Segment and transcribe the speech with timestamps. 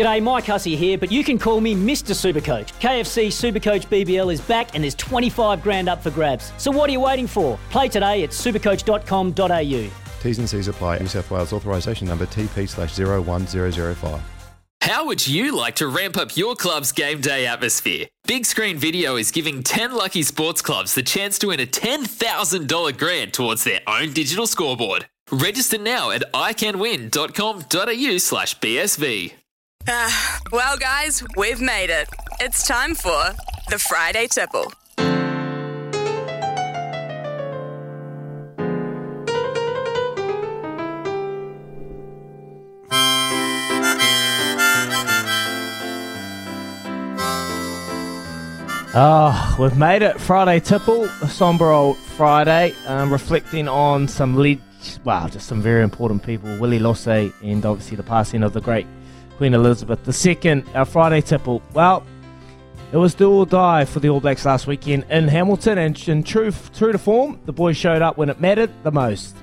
[0.00, 2.14] G'day, Mike Hussey here, but you can call me Mr.
[2.14, 2.72] Supercoach.
[2.80, 6.54] KFC Supercoach BBL is back and there's 25 grand up for grabs.
[6.56, 7.58] So what are you waiting for?
[7.68, 9.90] Play today at supercoach.com.au.
[10.22, 11.00] T's and C's apply.
[11.00, 14.22] New South Wales authorisation number TP slash 01005.
[14.80, 18.06] How would you like to ramp up your club's game day atmosphere?
[18.26, 22.96] Big Screen Video is giving 10 lucky sports clubs the chance to win a $10,000
[22.96, 25.10] grant towards their own digital scoreboard.
[25.30, 29.34] Register now at iCanWin.com.au slash BSV.
[29.88, 32.08] Ah, well, guys, we've made it.
[32.38, 33.32] It's time for
[33.70, 34.72] the Friday Tipple.
[48.92, 50.20] Oh, we've made it.
[50.20, 54.60] Friday tipple, a somber old Friday, um, reflecting on some lead,
[55.04, 58.88] well, just some very important people, Willie Losse, and obviously the passing of the great
[59.40, 60.62] Queen Elizabeth II.
[60.74, 62.04] Our Friday tipple, well,
[62.92, 66.22] it was do or die for the All Blacks last weekend in Hamilton, and in
[66.22, 69.34] true, true to form, the boys showed up when it mattered the most.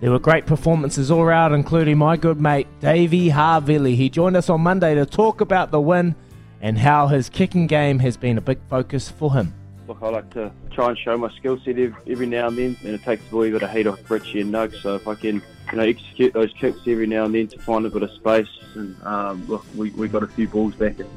[0.00, 3.96] There were great performances all around, including my good mate Davey Havili.
[3.96, 6.16] He joined us on Monday to talk about the win
[6.60, 9.54] and how his kicking game has been a big focus for him.
[9.90, 12.76] Look, I like to try and show my skill set every, every now and then,
[12.84, 14.72] and it takes a wee bit of heat off Richie and Nug.
[14.80, 17.84] So if I can, you know, execute those kicks every now and then to find
[17.84, 21.10] a bit of space, and um, look, we, we got a few balls back, and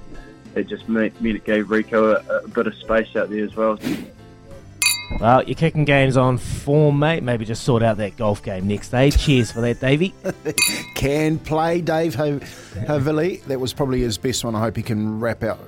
[0.56, 3.56] it just meant, meant it gave Rieko a, a bit of space out there as
[3.56, 3.78] well.
[5.20, 7.22] Well, your kicking game's on form, mate.
[7.22, 9.12] Maybe just sort out that golf game next day.
[9.12, 10.16] Cheers for that, Davey.
[10.96, 13.44] can play, Dave Havili.
[13.44, 14.56] That was probably his best one.
[14.56, 15.60] I hope he can wrap out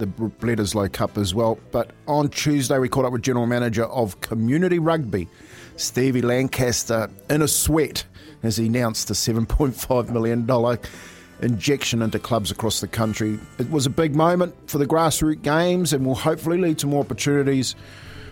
[0.00, 1.58] the Bledisloe Cup as well.
[1.70, 5.28] But on Tuesday, we caught up with General Manager of Community Rugby,
[5.76, 8.04] Stevie Lancaster, in a sweat
[8.42, 10.78] as he announced a $7.5 million
[11.42, 13.38] injection into clubs across the country.
[13.58, 17.04] It was a big moment for the grassroots games and will hopefully lead to more
[17.04, 17.76] opportunities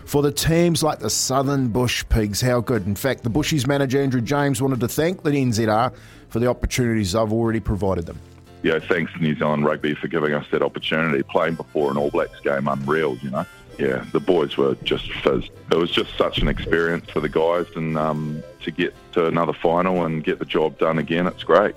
[0.05, 2.41] for the teams like the Southern Bush Pigs.
[2.41, 2.87] How good.
[2.87, 5.93] In fact, the Bushies manager Andrew James wanted to thank the NZR
[6.29, 8.19] for the opportunities I've already provided them.
[8.61, 11.23] Yeah, thanks to New Zealand Rugby for giving us that opportunity.
[11.23, 13.45] Playing before an All Blacks game, unreal, you know.
[13.77, 15.49] Yeah, the boys were just fizzed.
[15.71, 19.53] It was just such an experience for the guys, and um, to get to another
[19.53, 21.75] final and get the job done again, it's great.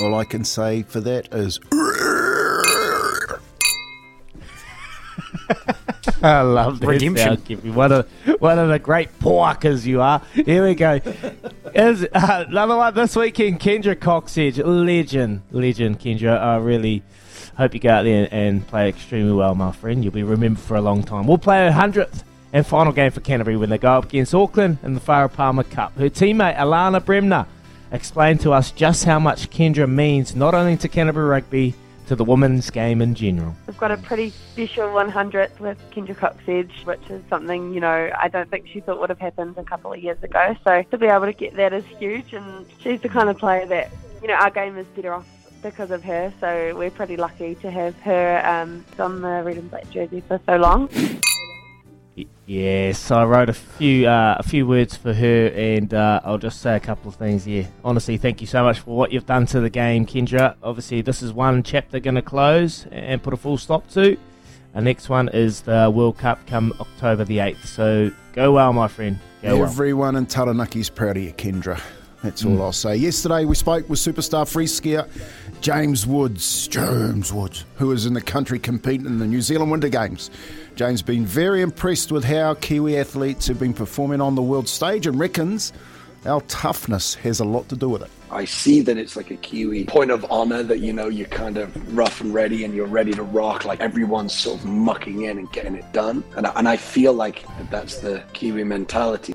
[0.00, 1.60] All I can say for that is.
[6.22, 7.46] I love this Redemption.
[7.46, 8.08] Sound, one of
[8.38, 10.22] one of the great porkers you are.
[10.32, 10.98] Here we go.
[11.74, 13.58] Is uh, another one this weekend.
[13.58, 15.98] Kendra Cocksedge, legend, legend.
[15.98, 17.02] Kendra, I really
[17.56, 20.04] hope you go out there and play extremely well, my friend.
[20.04, 21.26] You'll be remembered for a long time.
[21.26, 24.78] We'll play a hundredth and final game for Canterbury when they go up against Auckland
[24.84, 25.98] in the Farah Palmer Cup.
[25.98, 27.44] Her teammate Alana Bremner
[27.90, 31.74] explained to us just how much Kendra means not only to Canterbury rugby
[32.06, 33.54] to the women's game in general.
[33.66, 38.10] We've got a pretty special 100th with Kendra Cox Edge, which is something, you know,
[38.20, 40.56] I don't think she thought would have happened a couple of years ago.
[40.64, 43.66] So to be able to get that is huge, and she's the kind of player
[43.66, 43.90] that,
[44.22, 45.26] you know, our game is better off
[45.62, 46.32] because of her.
[46.40, 50.40] So we're pretty lucky to have her um, on the red and black jersey for
[50.46, 50.88] so long.
[52.46, 56.60] Yes, I wrote a few uh, a few words for her, and uh, I'll just
[56.60, 57.46] say a couple of things.
[57.46, 60.54] Yeah, honestly, thank you so much for what you've done to the game, Kendra.
[60.62, 64.18] Obviously, this is one chapter going to close and put a full stop to.
[64.74, 67.64] Our next one is the World Cup come October the eighth.
[67.66, 69.18] So go well, my friend.
[69.42, 70.22] Go Everyone well.
[70.22, 71.80] in Taranaki's proud of you, Kendra.
[72.24, 72.62] That's all mm.
[72.62, 72.96] I'll say.
[72.96, 75.06] Yesterday we spoke with superstar free skier
[75.60, 79.90] James Woods, James Woods, who is in the country competing in the New Zealand Winter
[79.90, 80.30] Games.
[80.74, 84.68] James has been very impressed with how Kiwi athletes have been performing on the world
[84.68, 85.74] stage and reckons
[86.24, 88.10] our toughness has a lot to do with it.
[88.30, 91.58] I see that it's like a Kiwi point of honor that you know you're kind
[91.58, 93.66] of rough and ready and you're ready to rock.
[93.66, 97.12] Like everyone's sort of mucking in and getting it done, and I, and I feel
[97.12, 99.34] like that's the Kiwi mentality.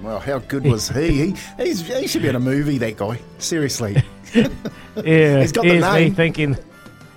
[0.00, 1.34] Well, how good was he?
[1.58, 2.78] he he should be in a movie.
[2.78, 4.02] That guy, seriously.
[4.34, 6.10] yeah, he's got the name.
[6.10, 6.56] Me thinking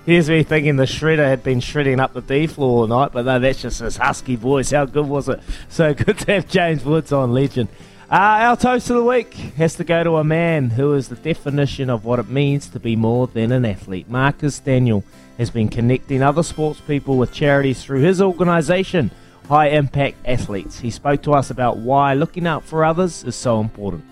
[0.04, 3.24] Here's me thinking the shredder had been shredding up the D floor all night, but
[3.24, 4.72] no, that's just his husky voice.
[4.72, 5.40] How good was it?
[5.68, 7.68] So good to have James Woods on, legend.
[8.10, 11.16] Uh, our toast of the week has to go to a man who is the
[11.16, 14.08] definition of what it means to be more than an athlete.
[14.08, 15.04] Marcus Daniell
[15.38, 19.10] has been connecting other sports people with charities through his organisation,
[19.52, 20.78] High Impact Athletes.
[20.78, 24.02] He spoke to us about why looking out for others is so important.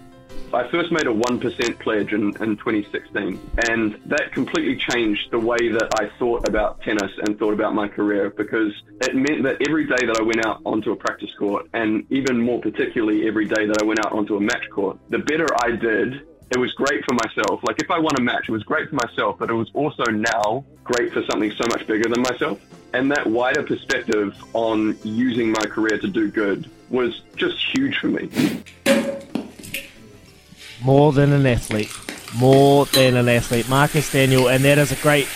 [0.52, 3.40] I first made a 1% pledge in, in 2016,
[3.70, 7.88] and that completely changed the way that I thought about tennis and thought about my
[7.88, 11.70] career because it meant that every day that I went out onto a practice court,
[11.72, 15.20] and even more particularly every day that I went out onto a match court, the
[15.20, 16.20] better I did,
[16.50, 17.60] it was great for myself.
[17.62, 20.04] Like if I won a match, it was great for myself, but it was also
[20.04, 22.60] now great for something so much bigger than myself.
[22.92, 28.08] And that wider perspective on using my career to do good was just huge for
[28.08, 28.28] me.
[30.82, 31.92] More than an athlete.
[32.36, 33.68] More than an athlete.
[33.68, 35.28] Marcus Daniell, and that is a great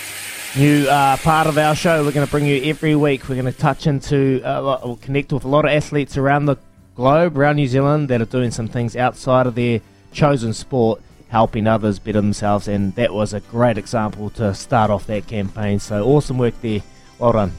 [0.56, 2.04] new uh, part of our show.
[2.04, 3.28] We're going to bring you every week.
[3.28, 6.56] We're going to touch into, uh, connect with a lot of athletes around the
[6.96, 9.80] globe, around New Zealand, that are doing some things outside of their
[10.12, 12.68] chosen sport, helping others better themselves.
[12.68, 15.78] And that was a great example to start off that campaign.
[15.78, 16.82] So awesome work there.
[17.18, 17.52] Well done.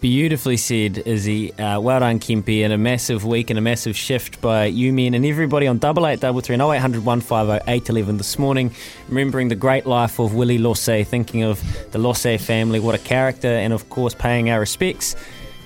[0.00, 1.50] Beautifully said, Izzy.
[1.54, 5.14] Uh, well done, Kempi, and a massive week and a massive shift by you men
[5.14, 8.74] and everybody on double eight double three and 0800 150 811 this morning.
[9.08, 11.62] Remembering the great life of Willie Losse, thinking of
[11.92, 15.16] the Losse family, what a character, and of course paying our respects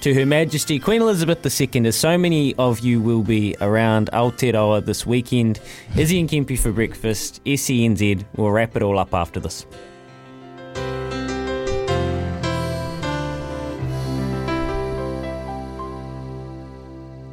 [0.02, 4.84] to Her Majesty Queen Elizabeth II, as so many of you will be around Aotearoa
[4.84, 5.58] this weekend.
[5.96, 7.43] Izzy and Kempi for breakfast.
[7.44, 8.25] SENZ.
[8.37, 9.66] We'll wrap it all up after this.